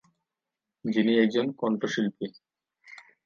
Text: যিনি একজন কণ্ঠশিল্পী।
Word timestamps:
যিনি 0.85 1.13
একজন 1.19 1.45
কণ্ঠশিল্পী। 1.51 2.27